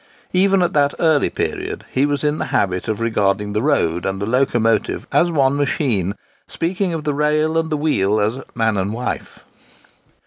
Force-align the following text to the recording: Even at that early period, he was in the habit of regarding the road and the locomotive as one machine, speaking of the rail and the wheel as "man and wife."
Even 0.33 0.63
at 0.63 0.73
that 0.73 0.95
early 0.97 1.29
period, 1.29 1.85
he 1.91 2.07
was 2.07 2.23
in 2.23 2.39
the 2.39 2.45
habit 2.45 2.87
of 2.87 2.99
regarding 2.99 3.53
the 3.53 3.61
road 3.61 4.03
and 4.03 4.19
the 4.19 4.25
locomotive 4.25 5.05
as 5.11 5.29
one 5.29 5.55
machine, 5.55 6.15
speaking 6.47 6.91
of 6.91 7.03
the 7.03 7.13
rail 7.13 7.55
and 7.55 7.69
the 7.69 7.77
wheel 7.77 8.19
as 8.19 8.39
"man 8.55 8.77
and 8.77 8.93
wife." 8.93 9.45